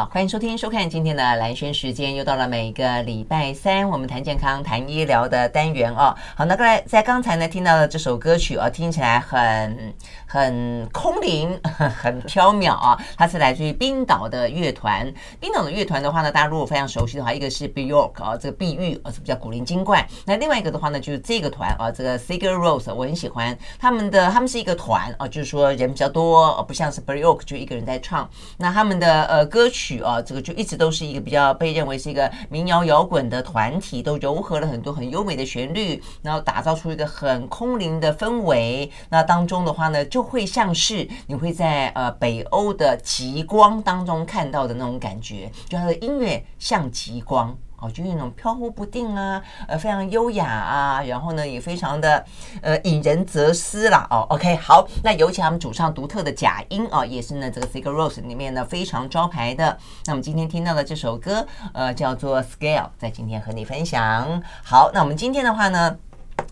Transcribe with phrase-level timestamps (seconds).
[0.00, 6.16] 好，欢迎收听、收看今天的蓝轩时间，又到了每个礼拜三我们谈健康、谈医疗的单元哦。
[6.34, 9.94] 好，那刚才在刚才呢听到的这首歌曲啊，听起来很
[10.24, 11.60] 很空灵、
[12.00, 12.98] 很飘渺啊。
[13.18, 15.12] 它是来自于冰岛的乐团。
[15.38, 20.08] 冰岛的乐团的话呢，大家如果非常熟悉的话，一个是 Bjork 啊，这个碧玉啊是比较古灵精怪。
[20.24, 28.26] 那另外一个的话呢，就是这个团啊，这个 Sigur Ros，我很喜欢他们的，他们是一个团啊，就是说人比较多，不像是 Bjork 就一个人在唱。
[28.56, 29.89] 那他们的呃歌曲。
[29.90, 38.90] 曲啊，这个就一直都是一个比较被认为是一个民谣摇滚的团体，都融合了很多很优美的旋律，然后打造出一个很空灵的氛围。
[39.08, 47.56] 那当中的话呢，就会像是你会在呃北欧的极光当中看到的那种感觉，就它的音乐像极光。
[47.80, 52.24] 哦，就是那种飘忽不定啊，呃，非常优雅啊，然后呢，也非常的
[52.62, 54.06] 呃引人哲思啦。
[54.10, 59.76] 哦，OK，好，那尤其他们主唱独特的假音啊，也是呢这个 s i g a r Rose 里面呢非常招牌的。
[60.06, 64.42] 那我们今天听到的这首歌，呃，叫做 Scale，在今天和你分享。
[64.62, 65.96] 好，那我们今天的话呢。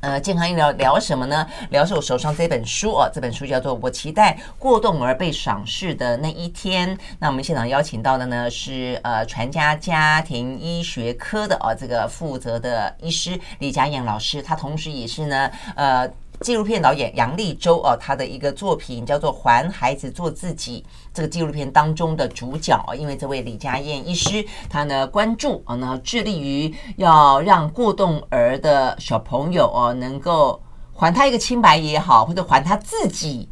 [0.00, 1.46] 呃，健康医疗聊什么呢？
[1.70, 6.96] 聊是我手上这本书啊，这本书叫做《我期待过动而被赏识的那一天》。
[7.18, 16.08] 那我们现场邀请到的呢是呃传家家庭医学科的哦这个负责的医师李佳燕老师，他同时也是呢呃。
[16.40, 30.62] 纪录片导演杨力洲哦，他的一个作品叫做《还孩子做自己》，这个纪录片当中的主角，因为这位李佳燕医师，他呢关注啊，呢致力于要让过动儿的小朋友哦，能够
[30.94, 33.48] 还他一个清白也好，或者还他自己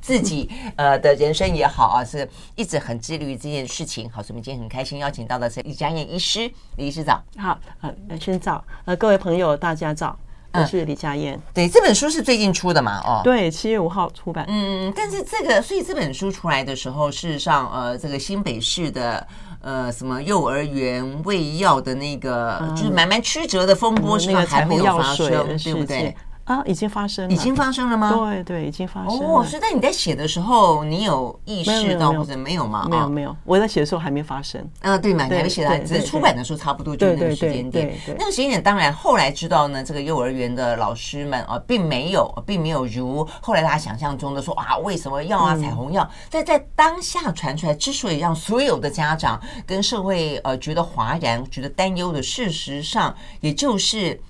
[0.00, 4.10] 自己呃的人生也好啊，是一直很致力于这件事情。
[4.10, 7.22] 好，所以我们今天很开心邀请到的是李佳燕医师，李医师早。
[7.38, 10.14] 好，呃，先早，呃，各位朋友大家早。
[10.54, 13.00] 我是李佳燕，对，这本书是最近出的嘛？
[13.04, 14.44] 哦，对，七月五号出版。
[14.48, 19.26] 嗯，但是这个，所以这本书出来的时候，事实上，呃，这个新北市的
[19.62, 24.44] 呃什么幼儿园喂药的那个，就是蛮蛮曲折的风波，是吧？
[24.46, 26.14] 还没有发生，对不对？
[26.44, 28.12] 啊，已经发生了，已经发生了吗？
[28.12, 29.26] 对对，已经发生了。
[29.26, 32.86] 哦，所以在你在写的时候，你有意识到或者没有吗？
[32.90, 34.60] 没有没有，我在写的时候还没发生。
[34.80, 37.96] 啊，对嘛，你还没写到，只是出版的时候差不多就那个时间点。
[38.18, 54.20] 那个时间点，当然后来知道呢，这个幼儿园的老师们啊，并没有，并没有如后来大家想象中的说啊，为什么要啊，彩虹药在在当下传出来，之所以让所有的家长跟社会呃觉得哗然、觉得担忧的，事实上也就是。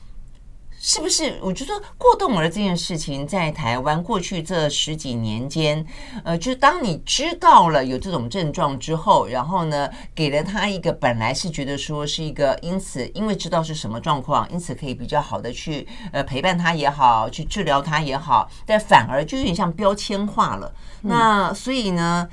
[0.84, 1.38] 是不是？
[1.41, 5.87] 我就说过动儿这件事情，在台湾过去这十几年间，
[6.25, 20.75] 呃，就是当你知道了有这种症状之后，然后呢，给了他一个本来是觉得说是一个，因此因为知道是什么状况，因此可以比较好的去呃陪伴他也好，去治疗他也好，但反而就有点像标签化了。
[21.03, 22.28] 那所以呢？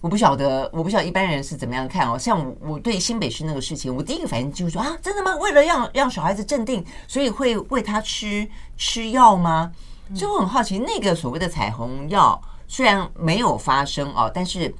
[0.00, 2.18] 我不晓得，我不晓得一般人是怎么样看哦。
[2.18, 5.36] 像我，我对新北市那个事情，我第一个反应就是说啊，真的吗？
[5.36, 9.70] 为了让让小孩子镇定，所以会喂他吃吃药吗？
[10.14, 14.74] 所以我很好奇，那个所谓的彩虹药虽然没有发生哦，但是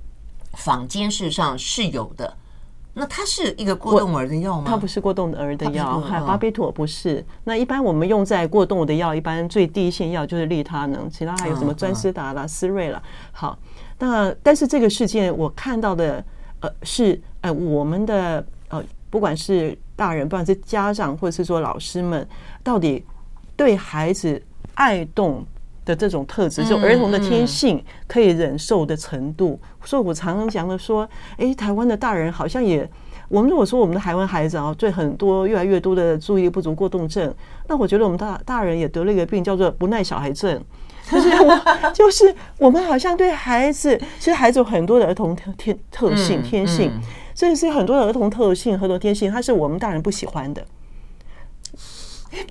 [0.54, 2.36] 坊间事实上是有的。
[2.94, 4.64] 那它是一个过动儿的药吗？
[4.66, 7.24] 它不是过动儿的药，巴比妥不是。
[7.44, 13.00] 那一般我们用在过动儿的药，一般最低线药就是利他能，其他还有什么专思达啦、思瑞啦。
[13.32, 13.56] 好。
[14.00, 16.24] 那但是这个事件我看到的
[16.60, 22.26] 呃是呃我们的呃不管是大人不管是家长或者是说老师们
[22.64, 23.04] 到底
[23.54, 24.42] 对孩子
[24.74, 25.44] 爱动
[25.84, 31.08] 的这种特质，就儿童的天性可以忍受的程度，所以我常常讲的说，
[31.38, 32.88] 诶，台湾的大人好像也
[33.28, 37.34] 我们如果说我们的台湾孩子啊，对很多越来越多的注意力不足过动症，
[37.66, 40.62] 那我觉得我们大大人也得了一个病叫做不耐小孩症。
[41.08, 41.60] 就是我，
[41.94, 46.90] 就是我们好像对孩子，其实孩子有很多的儿童特天特性天性，
[47.34, 50.64] 所以是很多的儿童特性、很多天性，它是我们大人不喜欢的。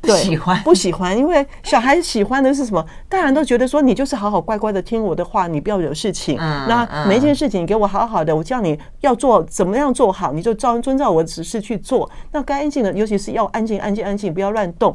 [0.02, 2.86] 不喜欢，不喜欢，因为小孩喜欢的是什么？
[3.08, 6.36] 大人都觉得说，你就是好好乖乖的听我的话，你不要惹事情。
[6.36, 12.12] 那每一件事情你给我好好的，我叫你要做怎么样做好，你就照遵照我的指示去做。
[12.34, 14.94] 那该安静的，尤其是要安静、安静、安静，不要乱动。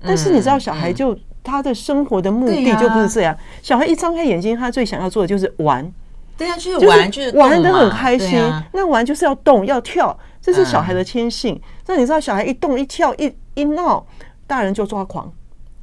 [0.00, 1.18] 但是你知道，小孩就。
[1.42, 3.36] 他的生活的目的就不是这样。
[3.62, 5.92] 小孩一张开眼睛，他最想要做的就是玩。
[6.36, 8.38] 对呀，就是玩，就是玩的很开心。
[8.72, 11.60] 那玩就是要动，要跳，这是小孩的天性。
[11.86, 14.06] 那你知道，小孩一动一跳一一闹，
[14.46, 15.30] 大人就抓狂。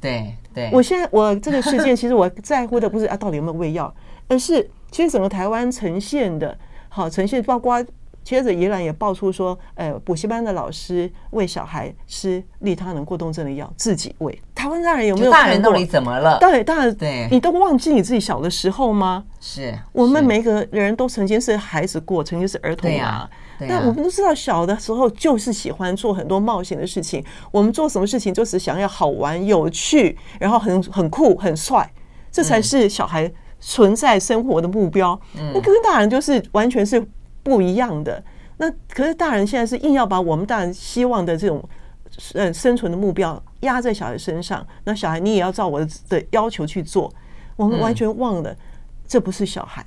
[0.00, 0.70] 对对。
[0.72, 3.94] 我现在我这个事件，其实我在乎的不是啊，到底有没有喂药，
[4.28, 6.56] 而是其实整个台湾呈现的，
[6.88, 7.84] 好呈现，包括。
[8.24, 14.38] 接着，宜兰也爆出说，呃，补习班的老师喂小孩吃利他能过动症的药，自己喂。
[14.58, 16.36] 台湾大人有没有大人到底怎么了？
[16.40, 19.22] 对，大人对，你都忘记你自己小的时候吗？
[19.38, 23.30] 是我们每个人都曾经是孩子过，曾经是儿童啊。
[23.60, 27.24] 那我们都知道，小的时候就是喜欢做很多冒险的事情。
[27.52, 31.88] 我们做什么事情，就是想要好玩、有趣，然后很很酷、很帅，
[32.32, 35.18] 这才是小孩存在生活的目标。
[35.54, 37.00] 那跟大人就是完全是
[37.44, 38.20] 不一样的。
[38.56, 41.62] 那可是大人现在是硬要把我们大人希望的这种
[42.34, 44.66] 呃生存的目标压在小孩身上。
[44.84, 47.12] 那小孩你也要照我的要求去做，
[47.56, 48.56] 我们完全忘了，
[49.06, 49.84] 这不是小孩。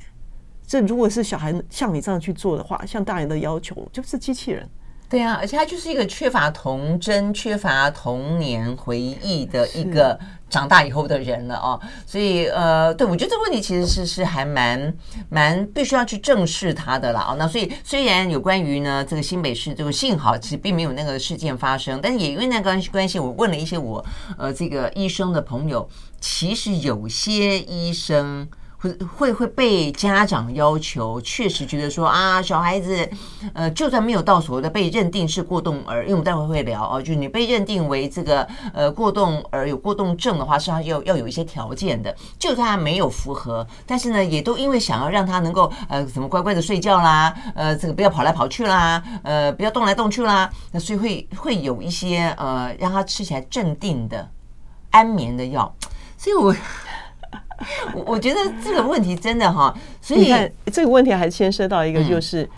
[0.66, 4.68] 这如果是小孩像你这样去做的话，像大人的要求就是机器人。
[5.10, 10.18] 对啊，而且他就是一个缺乏童真、缺乏童年回忆的一个
[10.52, 11.82] 长大以后的人了哦。
[12.06, 14.94] 所以呃，对我觉得这个问题其实是是还蛮
[15.30, 17.36] 蛮必须要去正视它的了啊。
[17.40, 24.06] 那所以虽然有关于呢这个新北市这个幸好其实并没有那个事件发生，但是也因为那个关系，我问了一些我
[24.38, 25.90] 呃这个医生的朋友，
[26.20, 28.48] 其实有些医生。
[29.18, 33.08] 会会被家长要求，确实觉得说啊，小孩子，
[33.54, 42.16] 呃，就算没有到所谓的被认定是过动儿，因为我们待会会聊哦，就是你被认定为这个呃过动儿有过动症的话，是要要要有一些条件的。
[42.40, 54.28] 就算他没有符合，但是呢，也都因为想要让他能够呃怎么乖乖的睡觉啦，呃这个不要跑来跑去啦，呃不要动来动去啦，那所以会会有一些呃让他吃起来镇定的
[54.90, 55.72] 安眠的药，
[56.18, 56.56] 所以我。
[57.96, 62.50] 我 我觉得这个问题真的哈，所以你看这个问题还牵涉到一个，就是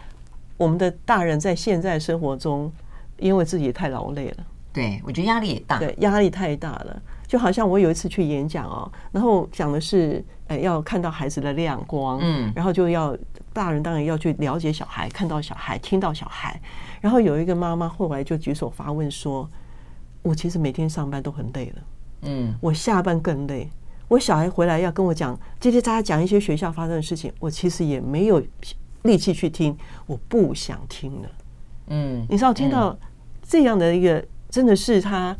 [0.58, 2.72] 我们的大人在现在生活中，
[3.18, 4.38] 因为自己太劳累了，
[4.72, 7.02] 对，我觉得压力也大，对，压力太大了。
[7.28, 13.18] 就好像我有一次去演讲哦，然后讲的是，呃，要看到孩子的亮光，嗯，然后就要
[13.52, 16.60] 大人当然要去了解小孩，看到小孩，听到小孩。
[17.02, 19.50] 然后有一个妈妈后来就举手发问说
[20.22, 21.81] ：“我其实每天上班都很累了，
[22.22, 23.68] 嗯，我下班更累。”
[24.07, 28.41] 我小孩回来要跟我讲，叽叽喳喳讲一些学校发生的事情，我其实也没有
[29.03, 31.29] 力气去听，我不想听了。
[31.88, 32.95] 嗯，你知道听到
[33.41, 35.35] 这样的一个，真的是他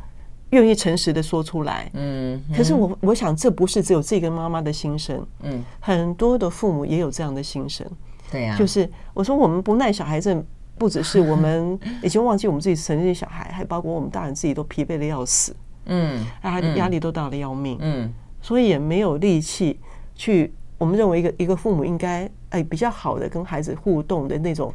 [0.50, 1.90] 愿意诚实的说出来。
[1.94, 5.26] 嗯，可是我我想这不是只有这个妈妈的心声。
[5.42, 7.86] 嗯，很多的父母也有这样的心声。
[8.32, 10.44] 对呀，就是我说我们不耐小孩子，
[10.78, 15.56] 不只是我们 已经忘记我们自己曾经的小孩，还包括我们大人自己都疲惫的要死。
[15.86, 17.78] 嗯，啊，压力都大的要命。
[17.80, 18.12] 嗯。
[18.44, 19.80] 所以也没有力气
[20.14, 24.72] 去，我们认为一个一个父母应该哎比较好的跟孩子互动的那种，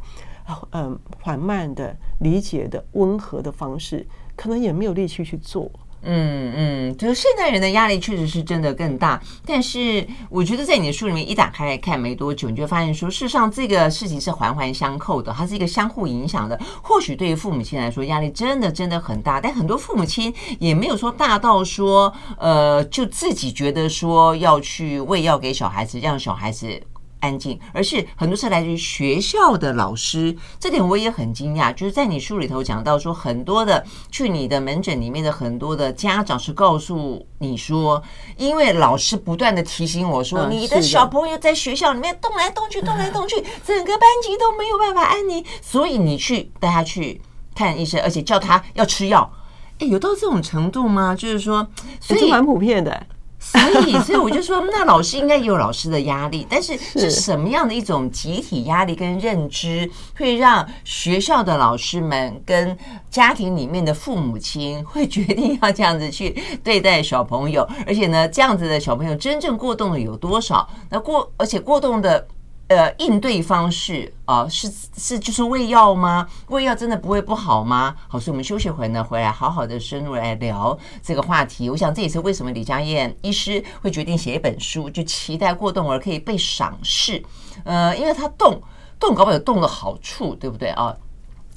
[0.70, 5.70] 嗯缓慢的理解的温和的方式，可能也没有力气去做。
[6.02, 16.58] 嗯嗯，就是现代人的压力确实是真的更大，但是我觉得在你的书里面一打开来看没多久，你就发现说，事实上这个事情是环环相扣的，它是一个相互影响的。
[16.82, 26.80] 或许对于父母亲来说，压力真的真的很大，但很多父母亲也没有说大到说，呃，就自己觉得说要去喂药给小孩子，让小孩子。
[27.20, 31.72] 安静，而是很多是来自于学校的老师，这点我也很惊讶。
[31.74, 38.02] 就是在你书里头讲到说，很多的去你的门诊里面的很多的家长是告诉你说，
[38.36, 43.36] 因为老师不断的提醒我说，你的小朋友在学校里面动来动去，动来动去，
[43.66, 47.20] 整个班级都没有办法安宁，所以你去带他去
[47.54, 49.30] 看医生，而且叫他要吃药。
[49.78, 51.14] 诶，有到这种程度吗？
[51.14, 51.66] 就是说，
[52.00, 53.06] 所以蛮普遍的。
[53.40, 62.76] 所以，所以我就说，那老师应该也有老师的压力，但是是什么样的一种集体压力跟认知，会让学校的老师们跟
[63.08, 67.66] 家庭里面的父母亲会决定要这样子去对待小朋友？
[67.86, 70.68] 而且呢，这样子的小朋友真正过动的有多少？
[70.90, 72.26] 那过，而且过动的。
[72.68, 76.28] 呃，应对方式啊、是是就是喂药吗？
[76.48, 77.94] 喂药真的不会不好吗？
[78.08, 81.70] 好，所以我们休息会呢，回来好好的深入来聊这个话题。
[81.70, 87.22] 我想这也是为什么李佳燕医师会决定写一本书，就期待过动儿可以被赏识。
[87.64, 88.60] 呃，因为他动
[89.00, 90.94] 动，搞不好有动的好处，对不对啊？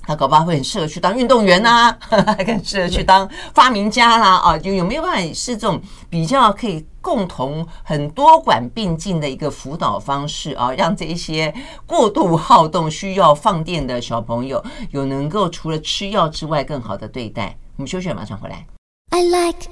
[0.04, 4.58] 他搞不好会很适合去当运动员呐、啊，还 更适合去当发明家啦啊！
[4.58, 11.54] 就有没有办法是这种比较可以共同很多管并进的一个辅导方式啊，让这些
[11.86, 17.58] 过度好动需要放电的小朋友有能够除了吃药之外更好的对待？
[17.78, 18.66] 我们休息，马上回来。
[19.10, 19.68] I like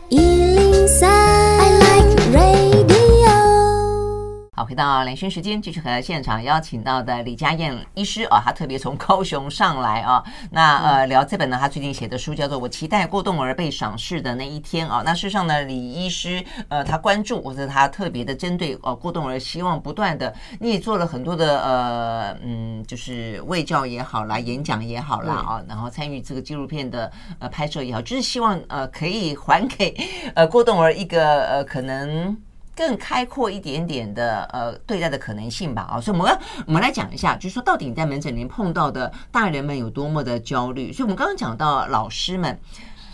[4.59, 15.01] 好，回到兰萱时间，继续和现场邀请到的李佳燕医师啊，她特别从高雄上来啊，那呃聊这本呢，她最近写的书叫做《我期待过动儿被赏识的那一天》啊。
[15.05, 29.95] 那事实上呢，李医师呃，他关注或者他特别的针对呃过动儿，希望不断的，你也做了很多的呃嗯，就是卫教也好啦，演讲也好啦啊，然后参与这个纪录片的呃拍摄也好，就是希望呃可以还给
[30.35, 32.35] 呃过动儿一个呃可能。
[32.79, 40.93] 更开阔一点点的呃对待的可能性吧啊，所以我们要我们来讲一下，就是说到底你在门诊里面碰到的大人们有多么的焦虑。
[40.93, 42.57] 所以我们刚刚讲到老师们，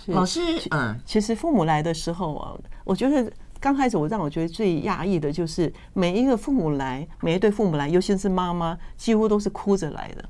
[0.06, 2.54] 老师嗯，其实父母来的时候啊，
[2.84, 10.26] 我觉得刚开始我让我觉得最压抑的就是每一个父母来，每一对父母来，尤其是妈妈，几乎都是哭着来的。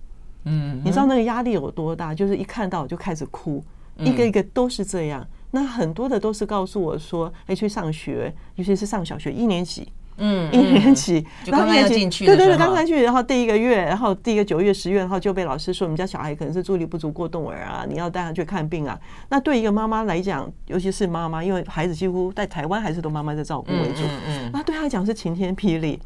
[0.46, 2.15] 嗯，你知道那个压力有多大？
[2.15, 3.62] 就是一看到我就开始哭，
[3.98, 5.27] 一个一个都是这样。
[5.55, 19.00] 那很多的都是告诉我说，哎，去上学，尤其是上小学一年级，嗯，一年级，然后一年级，对对对，刚刚去，然后第一个月，然后第一个九月、十月，然后就被老师说，我们家小孩可能是注意力不足过动儿啊，你要带他去看病啊。
[19.29, 25.97] 那对一个妈妈来讲，尤其是妈妈，因为孩子几乎在台湾还是都妈妈在照顾为主，嗯，那对他来讲是晴天霹雳，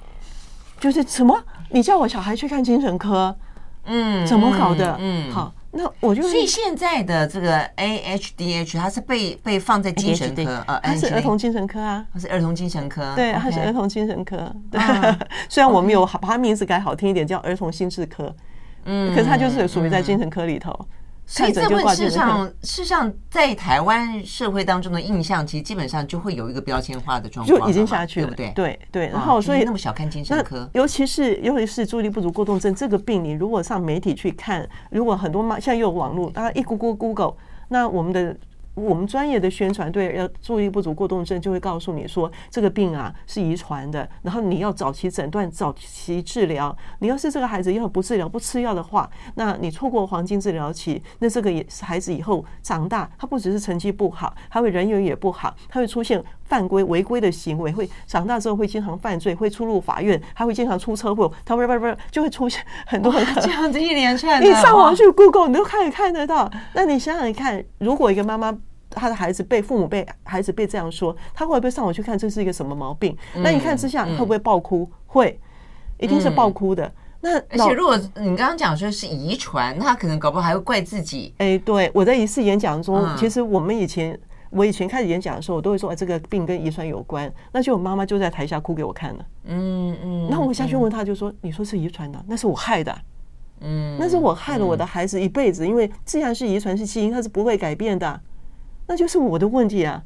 [0.80, 1.36] 就是什么？
[1.72, 3.36] 你叫我小孩去看精神科，
[3.86, 4.96] 嗯，怎么搞的？
[5.00, 5.52] 嗯，好。
[5.72, 14.52] 那我就所以现在的这个 AHDH 它是被被放在精神科，呃，它是儿童精神科啊，它是儿童精神科，对，它是儿童精神科。
[14.72, 14.82] 对，
[15.48, 18.36] 虽然我们有把它名字改好听一点，叫儿童心智科，
[18.86, 20.74] 嗯，可是它就是属于在精神科里头。
[21.32, 28.52] 所以这问事实上，事实上，在台湾社会当中的印象，其实基本上就会有一个标签化的状况，就已经下去了，对不对？
[28.54, 29.08] 对对。
[29.10, 37.36] 然后，所以那么小看精神科，尤其是尤其是注意力不足过动症这个病，你如果上媒体去看，如果很多妈现在又有网络，大家一 Google Google，
[37.68, 38.36] 那我们的。
[38.80, 46.76] 我们专业的宣传对要注意不足过动症，就会告诉你说这个病啊是遗传的，然后你要早期诊断、早期治疗。
[47.00, 64.42] 你要是这个孩子要不治疗、不吃药的话，那你错过黄金治疗期，那这个也是孩子以后长大，他不只是成绩不好，他会人缘也不好，他会出现犯规违规的行为，会长大之后会经常犯罪，会出入法院，他会经常出车祸，他不不不就会出现很多很多 这样子一连串。
[64.42, 66.50] 你上网去 Google，你都可以看得到。
[66.74, 68.58] 那你想想看，如果一个妈妈。
[68.90, 73.16] 他的孩子被父母被孩子被这样说，他会不会上网去看这是一个什么毛病？
[73.36, 74.90] 那一看之下，会不会爆哭？
[75.06, 75.40] 会，
[76.00, 76.92] 一定是爆哭的。
[77.22, 81.34] 那而且如果你刚刚讲说是遗传，他可能搞不好还会怪自己。
[81.38, 84.18] 哎，对，我在一次演讲中，其实我们以前
[84.50, 87.32] 我以前开始演讲的时候，我都会说，哎，这个病跟遗传有关。
[87.52, 89.26] 那就我妈妈就在台下哭给我看了。
[89.46, 90.28] 嗯嗯。
[90.30, 92.98] 那我下去问他，就说：“你说是遗传的，那是我害的。
[93.60, 98.20] 嗯，那是我害了我的孩子一辈子，因为既然是遗传是基因，它是不会改变的。”
[98.90, 100.02] 那就是我的问题啊！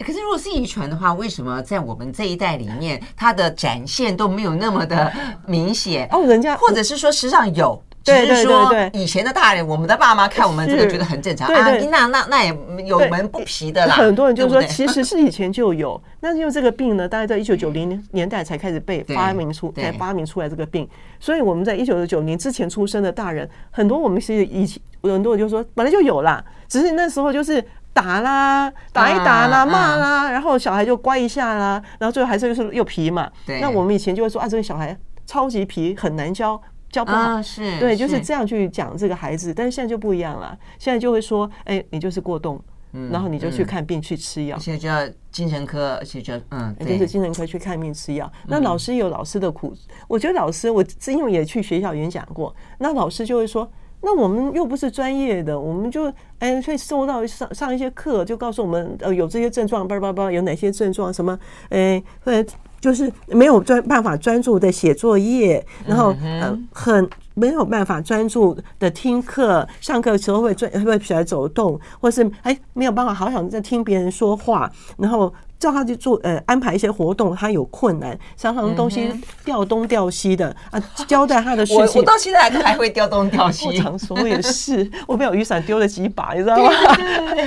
[0.00, 5.10] 可是如果是遗传的话，为什么在我们这一代里面，它的展现都没有那么的
[5.46, 6.06] 明显？
[6.12, 13.94] 哦，人家或者是说，实际上有，只是说以前的大人，我们的爸妈看我们这个觉得很正常啊，那那那也有门不皮的啦。
[13.94, 20.86] 很多人就说，其实是以前就有，那因为这个病呢，大概在一九九零年代才开始被发明出，才发明出来这个病，
[21.18, 27.64] 所以我们在一九九零之前出生的大人，很多我们是以前很多人就说本来就有啦，只是那时候就是。
[27.96, 33.26] 打啦，打一打啦，骂啦，然后小孩就乖一下啦，然后最后还是就是又皮嘛。
[33.46, 33.58] 对。
[33.58, 36.60] 那我们以前就会说啊，这个小孩超级皮，很难教，
[36.90, 37.40] 教不好。
[37.40, 37.80] 是。
[37.80, 40.54] 对，就是这样去讲这个孩子，但是现在就不一样了。
[40.78, 42.62] 现在就会说，哎，你就是过动，
[43.10, 44.58] 然后你就去看病去吃药。
[44.58, 48.30] 现在就要精神科，而且就嗯，就是精神科去看病吃药。
[48.46, 49.74] 那老师有老师的苦，
[50.06, 53.66] 我觉得老师，我因为也去学校演讲过，那老师就会说。
[54.06, 61.36] 那我们又不是专业的，我们就哎会收到上上一些课，就告诉我们呃有这些症状，叭叭叭有哪些症状，什么
[61.70, 62.44] 哎呃
[62.80, 75.32] 就是没有专办法专注的写作业，然后呃很没有办法专注的听课，上课的时候会专会起来走动，或是哎没有办法好想在听别人说话，然后。
[75.58, 79.10] 叫他去做呃安排一些活动，他有困难，常常东西
[79.42, 80.78] 掉东掉西的 啊，
[81.08, 81.80] 交代他的事情。
[81.80, 83.64] 我我到现在还还会掉东掉西。
[83.66, 86.70] 我常说我也是，我没有雨伞丢了几把，你知道吗？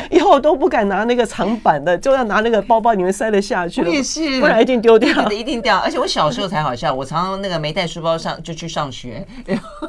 [0.10, 3.84] 以后我都不敢拿那个长板的，就要拿那个包包里面塞得下去。
[3.84, 5.08] 我也是，不然一定丢掉。
[5.32, 5.78] 一定掉。
[5.78, 9.24] 而且我小时候才好笑，我常常那个没带书包上就去上学。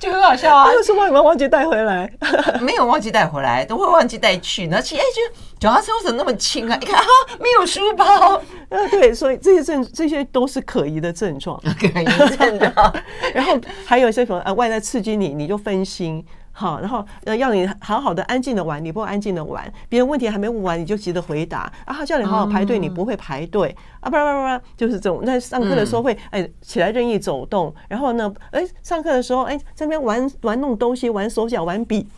[0.00, 0.66] 就很好笑啊！
[0.66, 2.10] 为什么你们忘记带回来？
[2.60, 4.66] 没有忘记带回来，都会忘记带去。
[4.66, 5.22] 然后其实哎，就
[5.60, 6.76] 脚踏车为什么那么轻啊？
[6.80, 7.06] 你看哈，
[7.38, 8.42] 没有书包。
[8.68, 12.04] 呃，对，所以这些症这些都是可疑的症状，可疑
[12.36, 12.94] 症状。
[13.32, 16.24] 然后还有一些什么啊外在刺激你，你就分心。
[16.58, 23.68] 好，然后呃要你好好的安静的玩，你不安静的玩，别人问题还没问完你就急着回答，啊，他叫你好好排队，你不会排队，
[24.00, 25.24] 啊，不不不不，就是这种。
[25.24, 32.08] 在上课的时候会哎起来任意走动，然后呢，哎上课的时候哎在那边玩玩弄东西，玩手脚，玩笔，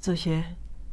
[0.00, 0.44] 这些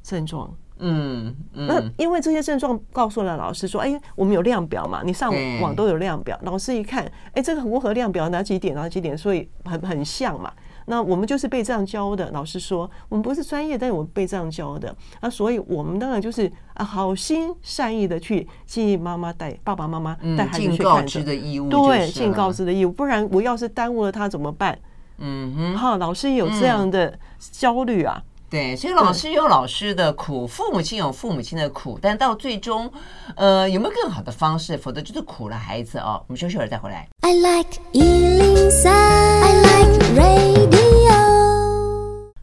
[0.02, 0.52] 症状。
[0.80, 6.36] 嗯，嗯，那因为这些症状告诉了老师说，哎，我们有量表嘛，你上网都有量表。
[6.42, 10.52] 老师一看，哎，这个符合量表哪几点哪几点，所以很很像嘛。
[10.86, 12.30] 那我们就是被这样教的。
[12.32, 14.96] 老师说，我们不是专业，但是我们被这样教的。
[15.22, 20.76] 那所以我们当然就是啊，好心善意的去建议妈妈带爸爸妈妈带孩子去看。
[20.78, 22.92] 尽告知的义务，对，尽告知的义务。
[22.92, 24.78] 不然我要是耽误了他怎么办？
[25.20, 27.18] 嗯哼，哈，老师也有这样的
[27.52, 28.22] 焦虑啊。
[28.50, 32.92] 对，所以老师有老师的苦，父母亲有父母亲的苦，但到最终，
[33.36, 34.78] 呃，有没有更好的方式？
[34.78, 36.22] 否则就是苦了孩子哦。
[36.28, 37.08] 我们休息会儿再回来。
[37.22, 40.73] I like 103, I like radio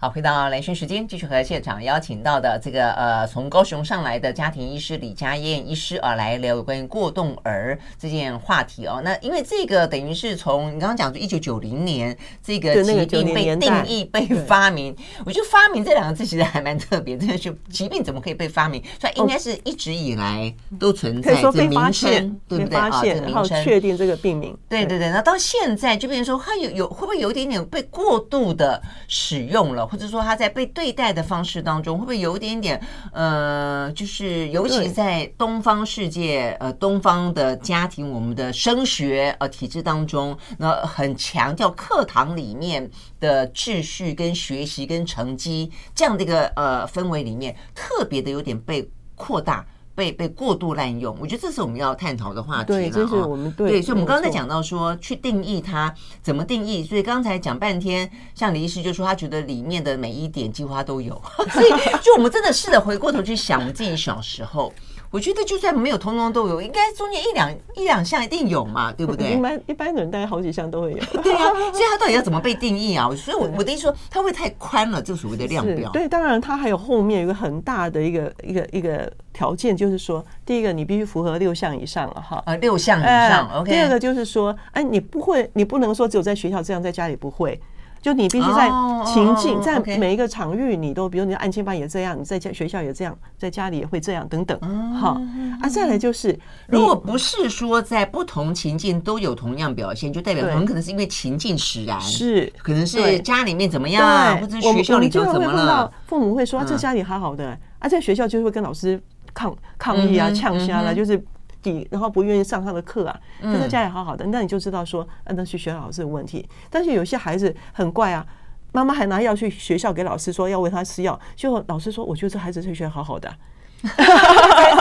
[0.03, 9.03] 好，回到兰萱时间，继续和现场邀请到的这个呃，从高雄上来的家庭医师李佳燕医师啊，来聊有关于过动儿这件话题哦。
[9.05, 17.15] 那因为这个等于是从你刚刚讲的一九九零年这个疾病被定义、被发明，我觉得“发明”这两个字其实还蛮特别。
[17.15, 18.83] 的就疾病怎么可以被发明？
[18.99, 23.03] 所以应该是一直以来都存在这名称，对不对啊？
[23.03, 24.57] 这名称确定这个病名。
[24.67, 29.90] 对对对，那到现在就变成说，它有有会不会有一点点被过度的使用了？
[29.91, 32.81] 或者说他在被对待的方式当中，会不会有一点点
[33.13, 49.67] 呃，就是尤其在东方世界呃，东方的家庭，我们的升学呃体制当中，那很强调课堂里面的秩序跟学习跟成绩这样的一个呃氛围里面，特别的有点被扩大。
[50.01, 52.79] 被被过度滥用，我觉得这是我们要探讨的话题了。
[52.81, 53.73] 对，这是我们对。
[53.73, 56.83] 对，所以我们刚刚在讲到说，去定义它怎么定义。
[56.83, 61.21] 所以刚才讲半天，像李医师就说，他觉得里面的每一点几乎他都有。
[61.53, 61.69] 所以，
[62.03, 64.73] 就我们真的试着回过头去想，我们自己小时候。
[65.13, 69.33] 我觉得就算没有通通都有，应该中间一两一两项一定有嘛，对不对？
[69.33, 70.99] 一般一般的人大概好几项都会有。
[71.21, 73.11] 对啊， 所以它到底要怎么被定义啊？
[73.17, 75.91] 所以我我的意思说，它会太宽了，这所谓的量表。
[75.91, 82.43] 对，当然它还有后面一个很大的一个一个一个条件，就是说，第一个你必须符合六项以上了哈。
[82.47, 83.49] 呃，六项以上。
[83.61, 83.71] OK。
[83.71, 87.61] 第二个就是说，哎，你不会，你不能说只有在学校这样，在家里不会。
[88.03, 88.71] 就你必须在
[89.05, 94.59] 情境，在每一个场域，你都，比如你安亲班也这样，你在家学校也这样，在家里也会这样，等等。
[94.99, 95.21] 好
[95.61, 96.35] 啊，再来就是，
[96.67, 105.93] 如果不是说在不同情境都有同样表现，就代表很可能是因为情境使然，是可能是家里面怎么样，或者学校里就怎么了。
[106.07, 108.99] 父母会说，这家里好好的，啊，在学校就会跟老师
[109.35, 111.23] 抗抗议啊，呛虾了，就是。
[111.63, 116.49] 抵，然后不愿意上他的课啊，就在家里好好的，那你就知道说，那去学校老师的问题。
[116.71, 118.25] 但是有些孩子很怪啊，
[118.73, 123.31] 妈妈还拿药去学校给老师说要喂他吃药，就老师说，我觉得这孩子在学校好好的，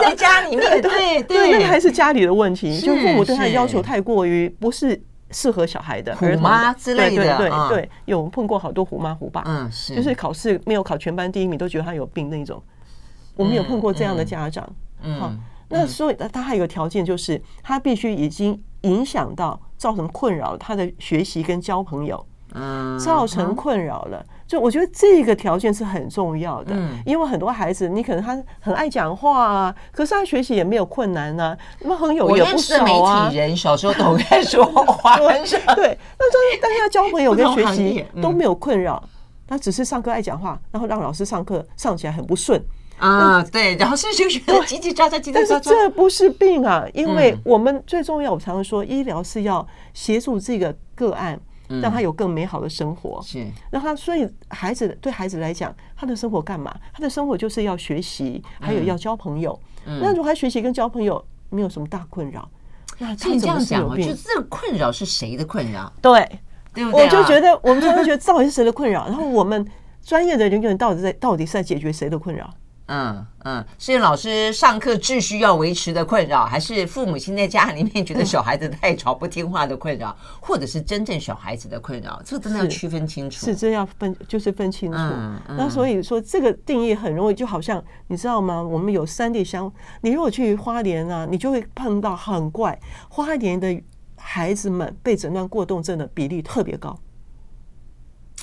[0.01, 4.97] 在家里面，对对，那个还是家里的问题，就父母对他的要求太过于不是
[5.31, 12.63] 适合小孩的，虎妈之类的，对对对，有碰过好多虎妈虎爸，嗯，是，就是考试没有考全班第一名都觉得他有病那种，
[13.39, 14.69] 我们有碰过这样的家长，
[15.02, 15.39] 嗯。
[15.69, 22.25] 那所以，他还有个条件，就是他必须已经影响到、造成困扰他的学习跟交朋友，
[22.56, 24.25] 嗯，造成困扰了。
[24.47, 26.75] 就我觉得这个条件是很重要的，
[27.06, 33.25] 因为很多孩子，你可能他很爱讲话啊，可是他学习也没有困难啊，那么朋友也不少啊。
[33.25, 35.28] 媒体人小时候都爱说话， 对，
[36.17, 39.08] 那说但是他交朋友跟学习都没有困扰，
[39.45, 42.60] 他只是上课爱讲话，然后让老师上课上起来很不顺。
[42.99, 45.33] 啊， 对，然后是就觉得叽叽喳喳，叽叽喳喳。
[45.33, 51.39] 但是这不是病啊，因为我们最重要，我常常说，医疗是要协助这个个案，
[51.81, 53.21] 让他有更美好的生活。
[53.23, 56.75] 是，让他所以孩子对孩子来讲，他的生活干嘛？
[56.93, 59.59] 他的生活就是要学习，还有要交朋友。
[59.85, 62.47] 那如果他学习跟交朋友没有什么大困扰，
[62.97, 64.07] 那他怎么是有病？
[64.07, 65.91] 就这个困扰是谁的困扰？
[66.01, 66.19] 对，
[66.73, 67.03] 对不对？
[67.03, 69.05] 我就觉得，我们就会觉得到底是谁的困扰？
[69.07, 69.65] 然后我们
[70.03, 72.53] 专业的人员到底在到底是在解决谁的困扰？
[72.91, 82.19] 嗯嗯，是老师上课秩序要维持的困扰，还是父母亲在家里面觉得小孩子太吵不听话的困扰，或者是真正小孩子的困扰？
[82.25, 83.45] 这真的要区分清楚。
[83.45, 84.97] 是，是这要分，就是分清楚。
[85.49, 88.62] 那所以说，这个定义很容易，就好像你知道吗？
[88.62, 89.71] 我们有三地乡，
[90.02, 93.80] 你如果去花莲啊，你就会碰到很怪，花莲的
[94.15, 96.99] 孩子们被诊断过动症的比例特别高。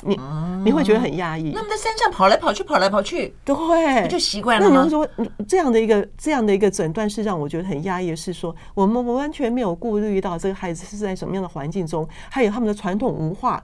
[0.02, 0.18] 你
[0.64, 1.52] 你会觉得很压抑。
[1.54, 4.76] 那么在山上跑来跑去，跑来跑去，对，不就习惯了吗？
[4.76, 5.08] 那你说
[5.48, 13.62] 这样的一个这样的一个诊断是让我觉得很压抑的是说，我们完全没有顾虑到这个孩子是在什么样的环境中，还有他们的传统文化，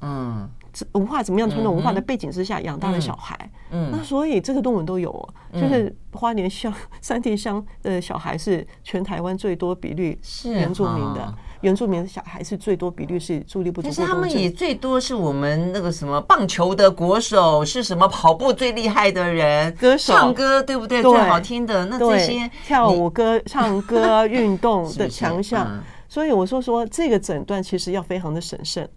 [0.00, 0.48] 嗯，
[0.92, 3.50] 文化怎么样传统文化的背景之下养大的小孩。
[3.70, 11.34] 嗯，那所以这个论文都有哦，就是花莲乡三地乡的小孩是全台湾最多比率是原住民的。
[11.60, 21.02] 原住民的小孩是最多比率是注意力不足，但是他们也最多是我们那个什么棒球的国手，是什么跑步最厉害的人，歌手唱歌对不对？
[21.02, 25.82] 最好听的那这些跳舞、歌、唱歌、 运动的强项。
[26.08, 28.88] 所以我说说这个诊断其实要非常的审慎，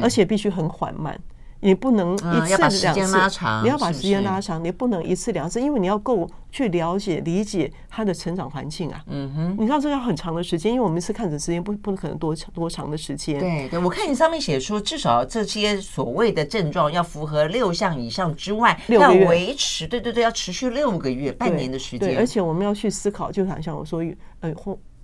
[0.00, 1.18] 而且必须很缓慢。
[1.64, 9.02] 你不能一次两次，你要把时间拉长，你不能一次两次，因为你要够去了解理解他的成长环境啊。
[9.06, 13.40] 嗯哼，你知道这个要很长的时间，因为我们一次看诊时间不不可能多长多长的时间。
[13.40, 22.18] 对对，我看你上面写说，至少这些所谓的症状要符合六项以上之外，要维持，对对对，要持续六个月、半年的时间。
[22.18, 24.04] 而且我们要去思考，就好像我说，
[24.40, 24.52] 呃，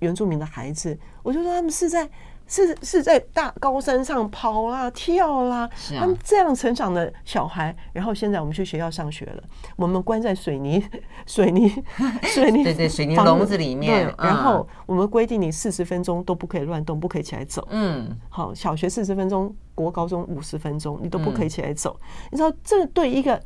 [0.01, 2.07] 原住民的孩子，我就说他们是在。
[2.51, 9.43] 是是在大高山上跑啦、跳啦，他们这样成长的小孩，然后现在我们去学校上学了，
[9.77, 10.85] 我们关在水泥、
[11.27, 11.73] 水泥、
[12.27, 17.65] 水泥对对水泥笼子里面，然后我们规定你四十分钟都不可以乱动，不可以起来走。
[17.71, 21.97] 嗯，好，小学四十分钟，国高中五十分钟，你都不可以起来走。
[22.33, 23.41] 你知道这对一个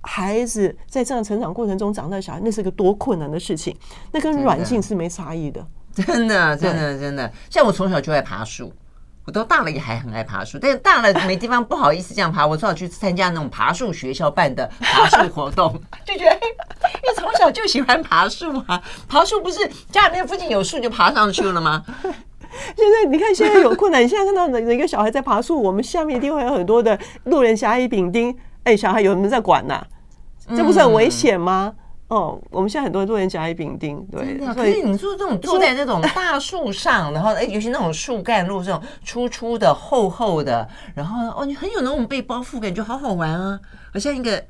[0.00, 3.76] 孩子在这样成长过程中长大的小孩，那是个多困难的事情，
[4.12, 5.66] 那跟软性是没差异的。
[6.06, 8.72] 真的，真的，真的，像我从小就爱爬树，
[9.24, 15.72] 我都大了也还很爱爬树，但是大了没地方不好意思这样爬，我只好去参加那种爬树学校办的爬树活动，
[16.04, 21.84] 就觉得因为从小就喜欢爬树啊，爬树不是家里面附近有树就爬上去了吗？
[22.76, 29.86] 现在你看，现在有困难，你现在看到哪哪个小孩在爬树，我们下面一定会有很多的路人甲乙丙丁，哎，小孩有人在管呐、啊，
[30.56, 31.72] 这不是很危险吗？
[32.08, 34.38] 哦，我们现在很多路人甲乙丙丁，对。
[34.54, 43.58] 可是你说这种坐在那种大树上，然后哎，尤其那种树干路这种粗粗的、厚厚的，然后哦，你很有那种被包覆感觉，好好玩啊，
[43.92, 44.44] 好像一个。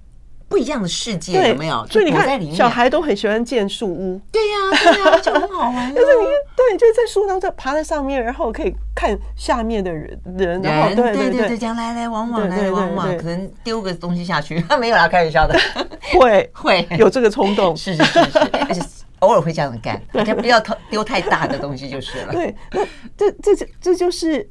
[0.54, 1.84] 不一样的世界有没有？
[1.90, 4.20] 所以你看，小孩都很喜欢建树屋。
[4.30, 5.92] 对呀，对呀，就很好玩。
[5.92, 15.58] 就是你看，对，就是在树上在爬在上面，然后可以看下面的人，人，然后对对对，这样来来往往，来来往往，可能丢个东西下去，他 没有啦，开玩笑的。
[16.20, 18.38] 会 会有这个冲动，是是是是，
[18.68, 18.80] 而且
[19.18, 22.32] 偶尔会这样干，大家不要丢太大的东西就是了。
[22.32, 22.54] 对，
[23.16, 24.48] 这这这这就是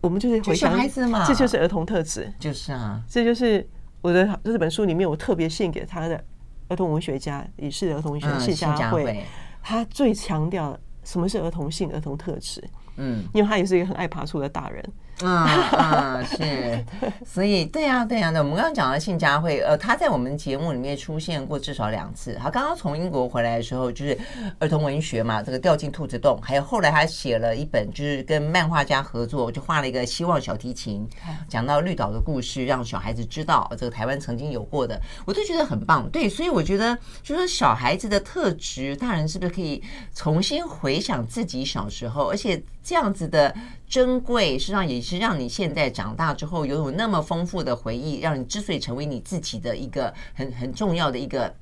[0.00, 3.68] 我们就是回想孩子嘛，这就是儿童特质，就是啊，这就是。
[4.04, 6.22] 我的这本书里面，我特别献给他的
[6.68, 9.24] 儿童文学家，也是儿童文学家谢佳慧，
[9.62, 12.62] 他最强调什么是儿童性、儿童特质。
[12.96, 14.84] 嗯，因为他也是一个很爱爬树的大人。
[15.22, 16.84] 嗯嗯，是，
[17.24, 22.34] 所以对呀对呀，那我们刚刚讲到信佳慧，呃，他在我们节目里面出现过至少两次。
[22.34, 24.18] 他刚刚从英国回来的时候，就是
[24.58, 31.08] 儿童文学嘛，这个掉进兔子洞，还有后来他写了一本，就是跟漫画家合作，就画了一个希望小提琴，
[31.48, 36.10] 讲到绿岛的故事，让小孩子知道这个台湾曾经有过的，我都觉得很棒。
[36.10, 39.80] 对，所以我觉得就是小孩子的特质，大人是不是可以
[40.12, 43.54] 重新回想自己小时候，而且这样子的。
[43.86, 51.54] 珍贵，实际上也是让你现在长大之后拥有那么丰富的回忆，让你之所以成为你自己的一个很很重要的一个。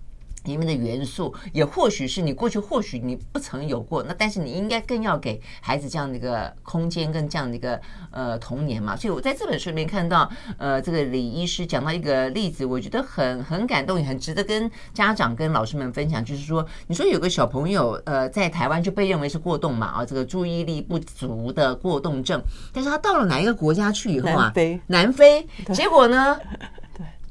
[0.44, 8.96] 里面的元素，也或许是你过去或许你不曾有过，那但是你应该更要给孩子这样的一个空间跟这样的一个呃童年嘛。
[8.96, 16.24] 所以我在这本书里面看到，呃，这个李医师讲到一个例子，我觉得很很感动，也很值得跟家长跟老师们分享。
[16.24, 24.44] 就是说，你说有个小朋友呃在台湾就被认为是过动嘛，啊，这个注意力不足的过动症，但是他到了哪一个国家去以后啊？
[24.44, 26.38] 南非，南非，结果呢？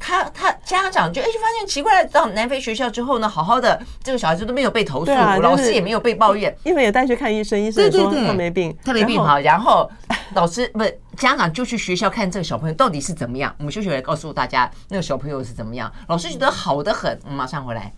[0.01, 9.89] 他他家长就哎，就发现奇怪了，到南非学校之后呢，好好的这个小孩子都没有被投诉，啊、老师也没有被抱怨，因为也带去看医生，医生说他没病，他没病好，然后
[10.33, 13.53] 老师不是家长就去学校看这个小朋友到底是怎么样。
[13.59, 17.17] 我们休息来告诉大家那个小朋友是怎么样，老师觉得好的很。
[17.23, 17.91] 我们马上回来。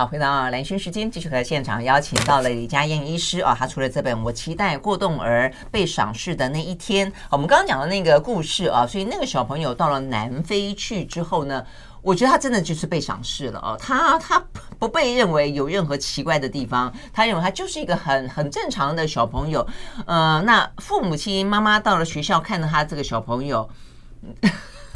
[0.00, 7.06] 好，回到兰萱时间，继续和现场邀请到了李佳燕医师啊，他出了这本《我期待过动儿被赏识的那一天》。
[7.30, 11.62] 我们刚刚讲的那个故事啊，所以那个小朋友到了南非去之后呢，
[12.00, 13.76] 我觉得他真的就是被赏识了哦。
[13.78, 14.42] 他他
[14.78, 19.68] 不被认为有任何奇怪的地方，他认为他就是一个很很正常的小朋友。
[20.06, 23.68] 呃，那父母亲妈妈到了学校看到他这个小朋友。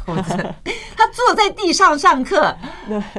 [0.05, 2.55] 他坐在地上上课，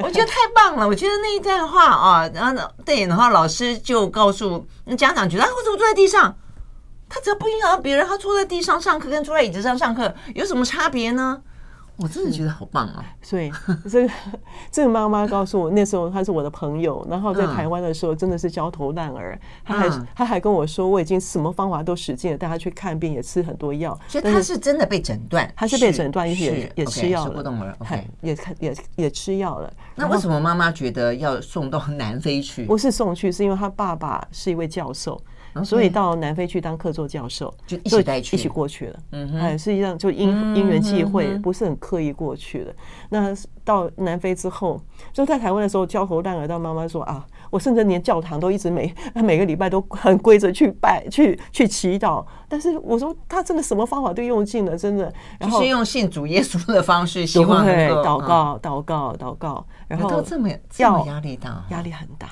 [0.02, 0.86] 我觉得太棒了。
[0.86, 6.36] 我觉得那一段话啊，然后呢，对，然后老师就告诉那家长，觉得他为什么坐在地上？
[7.08, 11.40] 他只要不影响到别人，他坐在地上上课跟坐在椅子上上课有什么差别呢？
[11.98, 13.04] 我真的觉得好棒啊！
[13.22, 13.50] 所以
[13.90, 14.12] 这个
[14.70, 19.20] 这个妈妈告诉我，那时候她是我的朋友，然后在台湾的时候真的是焦头烂额。
[19.64, 23.98] 她还她还跟我说，我已经什么方法都使尽了，带她去看病，也吃很多药。
[24.08, 27.76] 所以她是真的被诊断，她是被诊断，也也吃药了，过动儿，
[28.20, 29.72] 也看也也吃药了。
[29.94, 32.66] 那为什么妈妈觉得要送到南非去？
[32.66, 35.18] 不是送去，是因为她爸爸是一位教授。
[35.64, 38.98] 所以到南非去当客座教授，就一起带去，一起过去了。
[39.12, 42.74] 嗯哼，实际上就因因缘际会，不是很刻意过去的。
[43.10, 44.80] 那到南非之后，
[45.12, 46.46] 就在台湾的时候焦头烂额。
[46.46, 52.24] 到妈妈说啊，我甚至连教堂都一直每每个礼拜都 很规则去拜，去去祈祷。
[52.48, 55.12] 但是我说他真的什么方法都用尽了，真的。
[55.40, 59.66] 然后是用信主耶稣的方式，希望祷告、祷告、祷告。
[59.88, 62.28] 然后这么这么压力大，压力很大，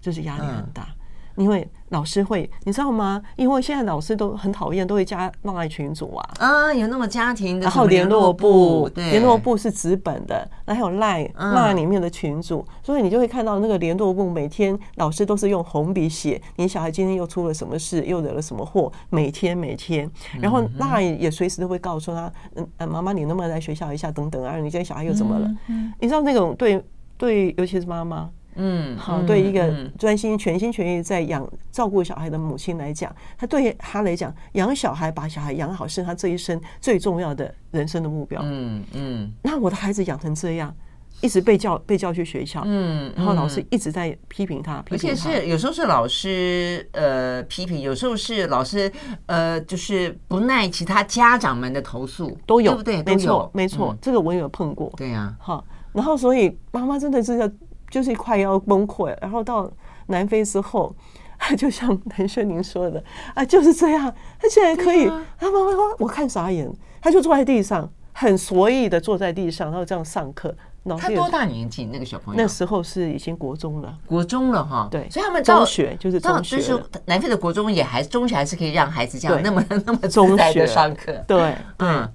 [0.00, 0.88] 就是压力很大。
[1.36, 3.20] 因为老师会，你知道吗？
[3.36, 6.30] 因为现在老师都很讨厌，都会加 LINE 群组啊。
[6.38, 20.08] 啊，有那么家庭的，然后联络部，联络部是纸本的，然后还有 LINE LINE 里面的群组，所以你就会看到那个联络部，每天老师都是用红笔写，你小孩今天又出了什么事，又惹了什么祸，每天每天，
[20.40, 25.50] 然后 LINE 也随时都会告诉他，嗯嗯，妈妈你能不能来学校一下，等等啊，你今天小孩又怎么了？
[25.98, 26.84] 你知道那种对
[27.18, 28.30] 对，尤其是妈妈。
[28.56, 38.40] 嗯，好，对一个专心全心全意在养照顾小孩的母亲来讲，他对他来讲，养小孩把小孩养好是他这一生最重要的人生的目标。
[38.44, 40.74] 嗯嗯，那我的孩子养成这样，
[41.20, 48.90] 一直被叫被叫去学校，嗯，然后老师一直在批评他，批评他，而且是有时候是老师呃批评，有时候是老师
[49.26, 53.14] 呃就是不耐其他家长们的投诉，都有，对不对？
[53.14, 54.92] 没错，没错，这个我也有碰过。
[54.96, 57.50] 对呀，好，然后所以妈妈真的是要。
[57.90, 59.70] 就是快要崩溃，然后到
[60.06, 60.94] 南非之后，
[61.58, 63.02] 就像蓝轩您说的
[63.34, 64.14] 啊，就是这样。
[64.38, 65.06] 他竟然可以，
[65.38, 66.70] 他妈妈说：“我看傻眼。”
[67.02, 70.54] 他就坐在地上，很随意的坐在地上，然后这样上课。
[70.98, 71.84] 他多大年纪？
[71.86, 74.88] 那个小朋友那时候是已经国中了，国中了哈。
[74.90, 76.56] 对，所以他们中学就是中学。
[76.56, 81.12] 就是南非的国中也还中学还是可以让孩子这样那么那么自在的上课。
[81.26, 82.10] 对，嗯。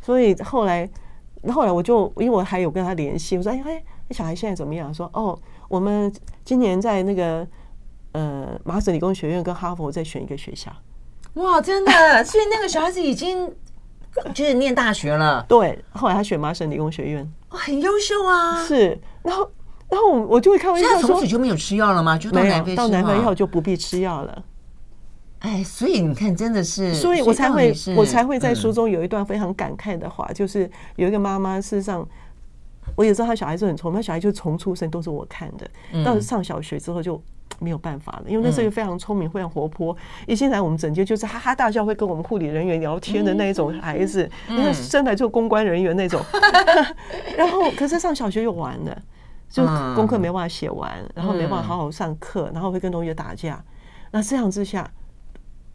[0.00, 0.88] 所以后来，
[1.52, 4.92] 后来我就因为我还有跟他联系，我说：“哎哎。”小孩现在怎么样？
[4.92, 6.12] 说哦，我们
[6.44, 7.46] 今年在那个
[8.12, 10.70] 呃麻省理工学院跟哈佛再选一个学校。
[11.34, 12.24] 哇，真的！
[12.24, 13.50] 所以那个小孩子已经
[14.34, 15.42] 就是念大学了。
[15.48, 18.62] 对，后来他选麻省理工学院，哇，很优秀啊。
[18.66, 19.50] 是，然后
[19.88, 22.18] 然后我我就会开玩笑说，从此就没有吃药了吗？
[22.18, 24.44] 就到南非到南非以后就不必吃药了。
[25.38, 32.06] 哎，所以你看，真的是，所以我才会我才会在书中有一段非常感慨的话，就是有一个妈妈事实上。
[32.96, 37.20] 我也知道他小孩子很聪明，他小孩就从出生都是我看的，到上小学之后就
[37.58, 46.20] 没有办法了，因为那是一个非常聪明、非常活泼，一进来我们整间就是哈哈大笑，会跟我们护理人员聊天的那一种孩子，因为生来就公关人员那种。
[47.36, 49.02] 然后，可是上小学又完了，
[49.48, 53.62] 就功课没办法写完，然后没办法好好上课，然后会跟同学打架。
[54.10, 54.90] 那这样之下。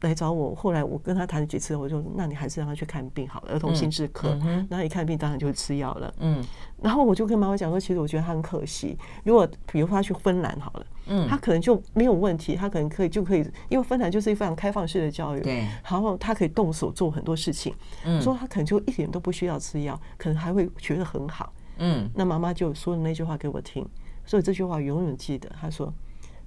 [0.02, 4.38] 来找我，后来我跟他谈了几次，我就说，那你还是让他去看病好了，儿童心智科。
[4.70, 6.14] 然后一看病，当然就是吃药了。
[6.20, 6.44] 嗯，
[6.82, 8.96] 然后我就跟妈妈讲说，其实我觉得他很可惜。
[9.24, 17.74] 如果比如说他去芬兰好了，嗯，他可能就没有问题，他可能可以就可以，因为芬兰就是一非常开放式的教育，对，然后他可以动手做很多事情。
[18.06, 21.52] 嗯，说他可能就一点都不需要吃药，可能还会觉得很好。
[21.80, 23.84] 嗯，那妈妈就说了那句话给我听，
[24.26, 25.50] 所以这句话永远记得。
[25.60, 25.92] 他说：“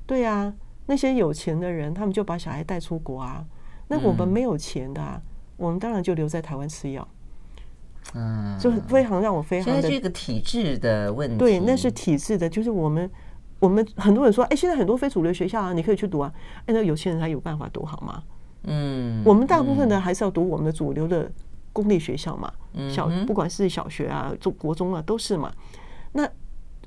[0.07, 0.53] 对呀。”
[0.91, 3.47] 那些有钱的人，他们就把小孩带出国啊。
[3.87, 5.23] 那我们没有钱的，啊，
[5.57, 7.07] 我们当然就留在台湾吃药。
[8.15, 9.81] 嗯，就非常让我非常的。
[9.81, 11.37] 这个体制的问题。
[11.37, 13.09] 对，那是体制的，就是我们
[13.61, 16.33] 我们很多人说，哎，现在很多非主流学校啊，你可以去读啊。
[16.67, 18.21] 哎，那有钱人他有办法读好吗？
[18.65, 21.31] 嗯，我们大部分的还是要读我们的主流的
[21.73, 22.53] 公立学校嘛。
[22.91, 25.53] 小不管是小学啊、中国中啊，都是嘛。
[26.11, 26.29] 那。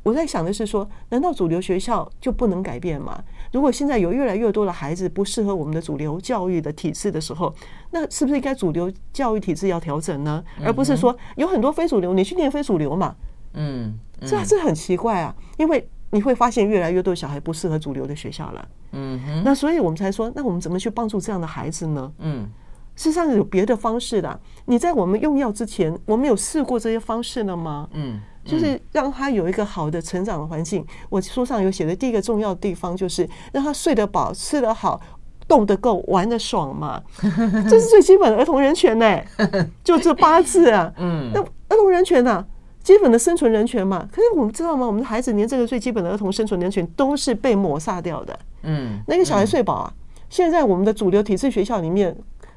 [0.06, 3.24] 我在想的是说，难道主流学校就不能改变吗？
[3.54, 7.54] 如果现在有越来越多的孩子不适合我们的主流教育的体制的时候，
[7.92, 10.44] 那是不是应该主流教育体制要调整呢？
[10.66, 13.16] 而不是说有很多非主流，你去念非主流嘛？
[13.54, 18.68] 嗯，这这很奇怪啊，因为你会发现越来越多小孩不适合主流的学校了。
[18.92, 22.12] 嗯哼，那所以我们才说，那我们怎么去帮助这样的孩子呢？
[22.18, 22.50] 嗯，
[22.96, 24.40] 事实上有别的方式的。
[24.66, 27.88] 你在我们用药之前，我们有试过这些方式了吗？
[27.94, 28.20] 嗯。
[28.46, 30.86] 就是让他有一个好的成长的环境。
[31.10, 35.00] 我书上有写的第一个重要的地方，就是让他睡得饱、吃得好、
[35.48, 37.02] 动得够、玩得爽嘛。
[37.70, 39.22] 这是最基本的儿童人权呢，
[39.84, 40.92] 就这八字啊。
[40.98, 42.46] 嗯，那儿童人权呢，
[42.84, 44.08] 基本的生存人权嘛。
[44.12, 44.86] 可是我们知道吗？
[44.86, 48.40] 我们的孩子连这个最基本的儿童生存人权都是被抹杀掉的。
[48.64, 49.94] 嗯，那个小孩睡饱啊。
[50.30, 52.16] 现在在我们的主流体制学校里面，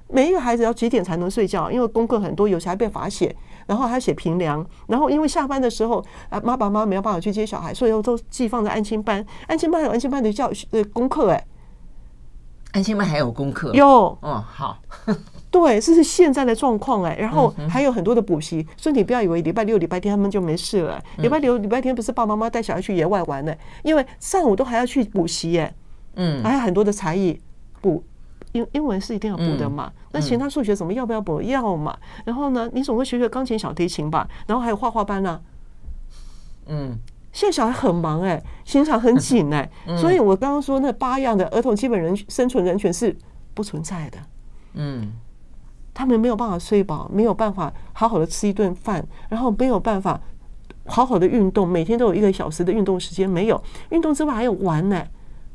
[0.08, 1.70] 每一个孩子要几点才能睡觉？
[1.70, 9.24] 因为功课很多，有时还被罚写，然后还写评量，然后因为下班的时候啊，爸爸妈妈没有办法去接小孩，所以都寄放在安亲班。
[9.46, 11.46] 安亲班有安亲班的教呃功课，哎，
[12.72, 13.72] 安亲班还有功课？
[13.74, 14.78] 有，嗯，好，
[15.50, 17.16] 对，这是现在的状况哎。
[17.16, 21.02] 然后还有很多的补习，所以你不要以为礼拜六、礼拜天他们就没事了。
[21.18, 23.54] 礼拜六、礼拜天不是爸爸妈妈带小孩去野外玩呢？
[23.82, 25.74] 因为上午都还要去补习，哎，
[26.14, 27.40] 嗯，还有很多的才艺
[27.80, 28.04] 补。
[28.56, 29.92] 英英文是一定要补的嘛？
[30.12, 31.42] 那其他数学怎么要不要补？
[31.42, 31.96] 要嘛。
[32.24, 34.28] 然后呢，你总会学学钢琴、小提琴吧。
[34.46, 35.40] 然后还有画画班呢。
[36.66, 36.98] 嗯，
[37.32, 39.70] 现在小孩很忙哎，心肠很紧哎。
[40.00, 43.14] 所以我刚刚说那八样的儿童基本人生存人权是
[43.54, 44.18] 不存在的。
[44.74, 45.12] 嗯，
[45.94, 50.20] 他们没有办法睡饱，没有办法好好的吃一顿饭，然后没有办法
[50.86, 53.62] 好好的运动，每天都有一个小时的运动时间没有。
[53.90, 55.06] 运动之外还有玩呢，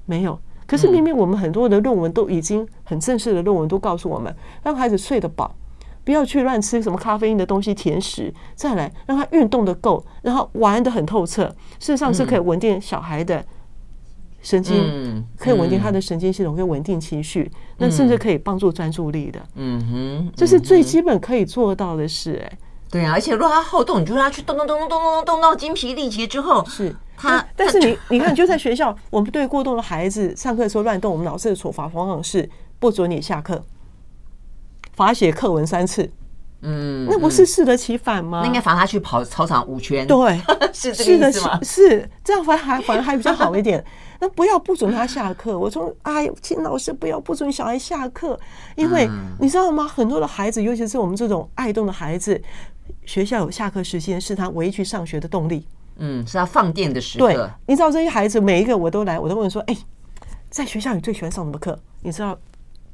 [0.06, 0.40] 没有。
[0.72, 5.54] 可是明明我们很多的论文都已经很正式的论文都告诉我们，让孩子睡得饱，
[6.06, 11.44] 不要去乱吃什么咖啡因的东西、甜食，再来让他运动的够，然后玩的很透彻，
[11.78, 13.44] 事实上是可以稳定小孩的
[14.42, 19.42] 神经，可以稳定他的神经系统，可以稳定情绪，那甚至可以帮助专注力的。
[19.56, 22.42] 嗯哼，这是最基本可以做到的事。
[22.46, 22.58] 哎，
[22.90, 26.96] 对啊，而且如果他好动，你就让他去动动动动动动动到精疲力竭之后是。
[27.22, 33.64] 他，但是你你看，就在学校，我们对过动的孩子上课的时候乱动，我们老师的处罚往往是不准你下课，
[34.94, 36.12] 罚写课文三次。
[36.64, 38.42] 嗯，那不是适得其反吗？
[38.42, 40.06] 那应该罚他去跑操场五圈。
[40.06, 40.40] 对，
[40.72, 41.60] 是这个意思吗？
[41.64, 43.84] 是这样，反而还反而还比较好一点。
[44.22, 45.58] 那不要不准他下课。
[45.58, 48.40] 我说，哎，请老师不要不准小孩下课，
[48.76, 49.88] 因为你知道吗？
[49.88, 52.40] 很多的孩子，尤其是我们这种爱动的孩子，
[53.08, 55.66] 学校有下课时间是他唯一去上学的动力。
[55.98, 57.28] 嗯，是他放电的时刻。
[57.28, 59.78] 对，你知道这些孩子每一个我都来，我都问说：“哎，
[60.50, 62.38] 在学校你最喜欢上什么课？”你知道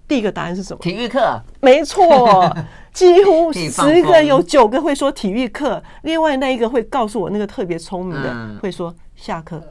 [0.07, 0.79] 第一个答案是什么？
[0.81, 1.41] 体育课。
[1.61, 2.55] 没错，
[2.93, 9.61] 几乎十个有九个会说体育课，另外那一个会告诉我那个特别聪明的、嗯、会说下课。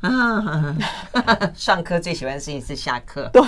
[0.00, 0.74] 啊，
[1.54, 3.28] 上课最喜欢的事情是下课。
[3.32, 3.42] 对，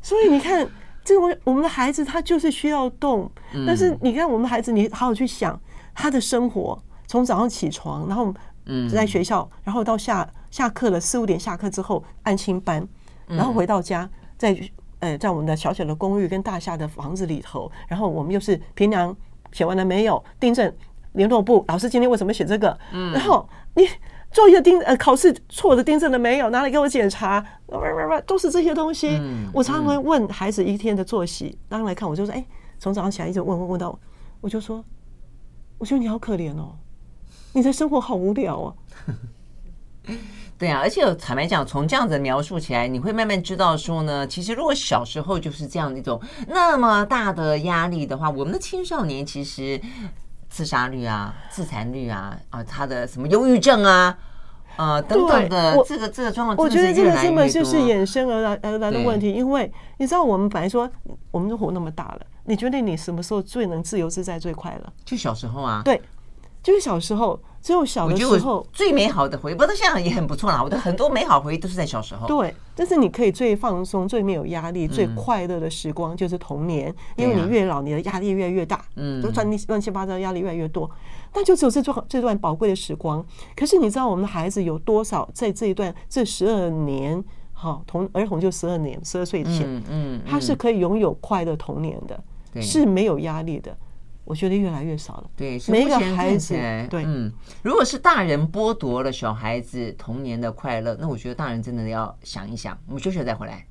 [0.00, 0.66] 所以你看，
[1.04, 5.60] 这个我们的孩子他就是需要动，嗯、但是你看我们的孩子，你好好去想
[5.94, 6.82] 他的生活。
[7.06, 8.34] 从早上起床，然后
[8.66, 12.86] 嗯，在学校，然后到下下课了四五点下课之后，安亲班，
[13.26, 14.58] 然后回到家，在
[14.98, 19.16] 呃在我们的小小的公寓跟大厦的房子里头，然后我们又是平量
[19.52, 20.22] 写完了没有？
[20.40, 20.72] 订正
[21.12, 22.76] 联络簿，老师今天为什么写这个？
[22.92, 23.88] 嗯，然后你
[24.32, 26.50] 作业订呃考试错的订正了没有？
[26.50, 27.44] 拿来给我检查，
[28.26, 29.20] 都是这些东西。
[29.52, 32.44] 我常常会问孩子一天的作息，当然来看我就说，哎，
[32.78, 33.96] 从早上起来一直问问问到，
[34.40, 34.84] 我就说，
[35.78, 36.76] 我觉得你好可怜哦。
[37.56, 38.74] 你的生活好无聊啊！
[40.58, 49.80] 对啊，而且坦白讲，从这样子描述起来，你会慢慢知道说呢，其实如果小时候就是这样一种那么大的压力的话，我们的青少年其实
[50.50, 54.18] 自杀率啊、自残率啊啊，他的什么忧郁症啊
[54.76, 59.32] 啊等等的这个这个状况，我觉得这个根本就是衍生而来而来的问题。
[59.32, 60.90] 因为你知道，我们本来说
[61.30, 64.92] 我们都活那么大了，你觉得你什么时候最能自由自在、最快乐？
[65.06, 65.98] 就小时候啊，对。
[66.66, 70.60] 就是小时候，只有小的时候最美好的回忆，不过现在也很不错啦。
[70.60, 72.26] 我的很多美好回忆都是在小时候。
[72.26, 80.90] 对，但是你可以最放松、最没有压力、最快乐的时光就是童年，因为你越老，你的压力越来越大，嗯，都乱乱七八糟，压力越来越多。
[81.30, 83.24] 但就只有这段这段宝贵的时光。
[83.54, 93.76] 可是你知道，我们的孩子有多少在这一段这十二年，好童儿童就十二年，十二岁前，嗯，他是可以拥有快乐童年的，是没有压力的。
[94.26, 95.30] 我觉得越来越少了。
[95.36, 96.54] 对，每一个孩子，
[96.90, 102.76] 对，嗯，如果是大人剥夺了小孩子童年的快乐，那我觉得大人真的要想一想。
[102.86, 103.64] 我们休息再回来。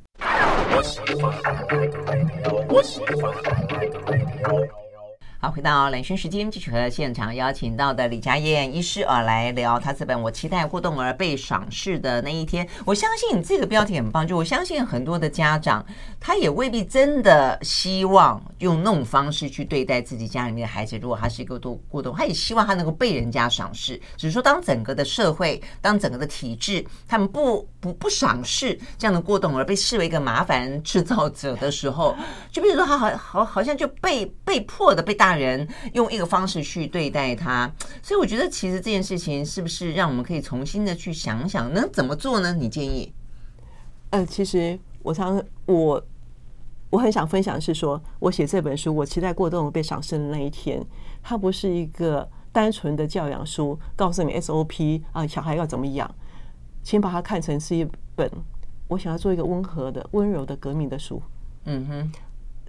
[5.50, 12.66] 回到兰萱时间，继续和现场邀请到的李佳燕医师啊来聊他这本《我期待过动而被赏识的那一天》。
[12.86, 15.86] 我相信这个标题很棒，就我相信很多的家长，
[16.20, 20.98] 他也未必真的希望用那种方式去对待自己家里面的孩子。
[20.98, 24.02] 如果他是一个多过动，他也希望他能够被人家赏识。
[24.18, 32.16] 只是说，当整个的社会，当整个的体制，他们不不不赏识这样的过动儿，被视为一个麻烦制造者的时候，
[32.52, 35.35] 就比如说他好好好像就被被迫的被大。
[35.36, 37.72] 人用一个方式去对待他，
[38.02, 42.54] 所以我觉得其实这件事情是不是让我们可以重新的去想想，能怎么做呢？
[42.54, 43.14] 你建议？
[44.12, 46.04] 呃，其实我常我
[46.90, 50.82] 我很想分享的是说，我写这本书，我期待过动儿被赏识的那一天，
[51.22, 56.10] 它不是一个单纯的教养书，告诉你 SOP 啊，小孩要怎么养，
[56.84, 58.32] 请把它看成是一本
[58.88, 61.22] 我想要做一个温和的、温柔的革命的书。
[61.66, 62.12] 嗯哼。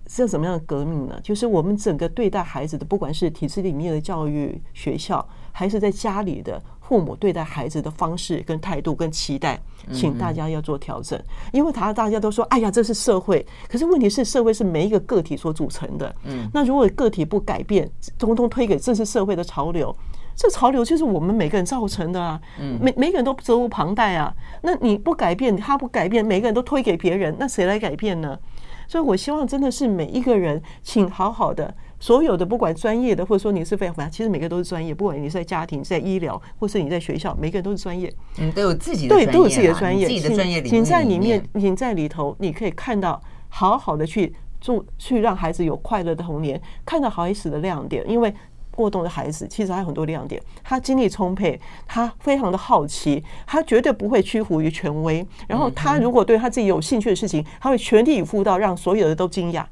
[0.08, 1.18] 是怎么样的革命呢？
[1.22, 9.60] 就是我们整个对待孩子的，不管是体制里面的教育学校，还是在家里的父母对待孩子的方式、跟态度、跟期待，
[9.92, 11.20] 请大家要做调整。
[11.52, 16.14] 因为他大家都说，哎呀，这是社会，可是问题是，社会是每一个个体所组成的。
[16.24, 19.94] 嗯，那如果个体不改变，通通推给这是社会的潮流，
[20.36, 22.40] 这潮流就是我们每个人造成的啊。
[22.60, 24.32] 嗯，每每个人都责无旁贷啊。
[24.62, 28.38] 那你不改变，他不改变，每个人都推给别人，那谁来改变呢？
[28.86, 34.94] 所以，我希望真的是每一个人，请好好的，所有的不管专业的，或者说你是非常，其实每个都是专业。
[34.94, 38.12] 不管你是在家庭、在医疗，或是你在学校，每个人都是专业。
[38.38, 40.06] 嗯，都有自己的对，都有自己的专业。
[40.06, 48.34] 自己的专业里面，请在里面，请在里头，你可以看到好好的去做，去让孩子有快乐的童年，看到好孩子的亮点，因为。
[48.76, 55.26] 过动的孩子其实还有很多亮点，他精力充沛，他非常的好奇，他绝对不会屈服于权威。
[55.48, 59.64] 然后他如果对他自己有兴趣的事情，他会全力以赴到让所有的都惊讶。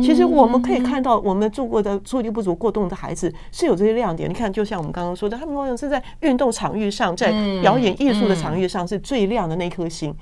[0.00, 4.30] 其实我们可以看到，我们做过的注意力不足过动的孩子是有这些亮点。
[4.30, 10.14] 你看，就像我们刚刚说的，他们往往是在运动场域上，在表演艺术的场域上是最亮的那颗星。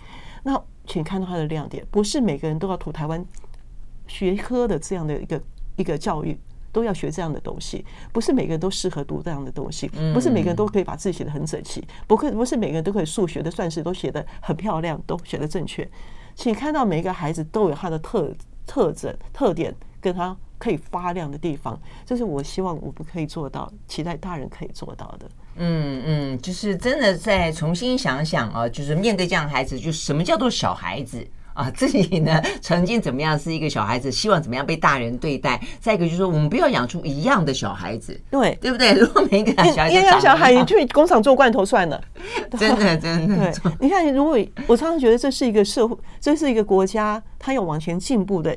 [0.44, 3.22] 那请看到他的亮点，不是每个人都要读台湾
[4.06, 5.42] 学科的这样的一个
[5.76, 6.38] 一个教育。
[6.72, 15.88] 都要学这样的东西，不是每个人都适合读这样的东西，不是每个人都可以把字写得很整齐，不可不是每个人都可以数学的算式都写得很漂亮，都写得正确。
[16.34, 18.32] 请看到每一个孩子都有他的特
[18.66, 25.28] 特征、特点，跟他可以发亮的地方，这是我希望我们可以做到，期待大人可以做到的。
[25.56, 31.26] 嗯嗯，就是真的再重新想想啊，就是面对这样的孩子，就什么叫做小孩子？
[31.60, 35.60] 啊， 自己呢曾经怎么样是一个小孩子，希望怎么样被大人对待。
[35.80, 38.92] 再一个就是说，我们不要养出一样的小孩子，对对不对？
[38.98, 42.00] 如果每一个小孩子，一样小孩，你去工厂做罐头算了。
[42.58, 48.56] 真 的真的，对，你看，如果我常常觉得这是一个社会，这是一个国家，它有往前进步的。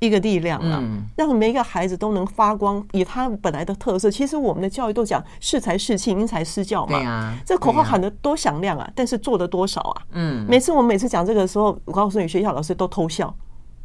[0.00, 0.82] 一个力量啊，
[1.16, 4.10] 让每一个孩子都能发光，以他本来的特色。
[4.10, 6.98] 其实我们的教育都讲适才适性，因材施教嘛。
[6.98, 10.02] 对啊，这口号喊得多响亮啊，但是做的多少啊？
[10.12, 13.34] 嗯，每次我每次讲这个的时候，我告诉你，学校老师都偷笑。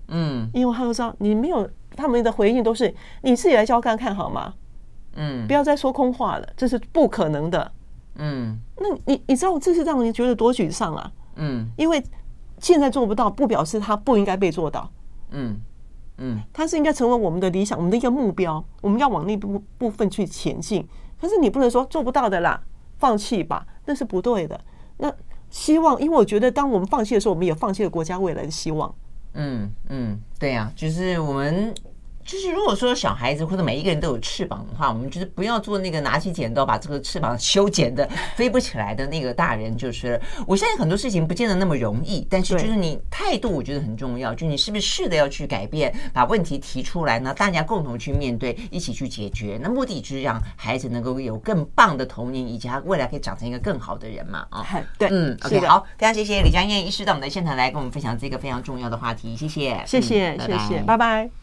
[0.09, 4.53] 嗯，因为他都知道你没有，他们的回应都是你自己来教看看好吗？
[5.15, 7.71] 嗯，不要再说空话了，这是不可能的。
[8.17, 11.11] 嗯，那你你知道这是让人觉得多沮丧啊？
[11.37, 12.03] 嗯，因为
[12.59, 14.87] 现在做不到，不表示他不应该被做到。
[15.31, 15.59] 嗯。
[16.17, 20.87] 嗯，它是应该成为我们的理想，我们的一个目标，我们要往那部部分去前进。
[21.19, 22.61] 可是你不能说做不到的啦，
[22.97, 24.59] 放弃吧，那是不对的。
[24.97, 25.13] 那
[25.49, 28.93] 希望，因为我觉得，当我们放弃的时候，我们也放弃了国家未来的希望。
[29.33, 31.73] 嗯嗯，对呀、啊，就是我们。
[32.25, 39.75] 就是如果说小孩子或者每一个人都有翅膀的话，我们就是不要做那个拿起剪刀把这个翅膀修剪的 飞不起来的那个大人。
[39.75, 47.33] 就是我现在很多事情不见得那么容易，但是就是你态度我觉得很重要，就你是不是试着要去改变，把问题提出来呢？
[47.33, 49.59] 大家共同去面对，一起去解决。
[49.61, 54.45] 那目的就是让孩子能够有更棒的童年，以及他未来可以长成一个更好的人嘛？
[54.49, 54.65] 啊，
[54.97, 61.33] 对，嗯，OK，好，非常谢谢李江燕医师到我们的现场来跟我们分享这个非常重要的话题，谢谢，谢谢，谢谢，拜拜。